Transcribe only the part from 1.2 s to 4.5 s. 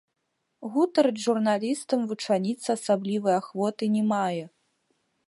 журналістам вучаніца асаблівай ахвоты не мае.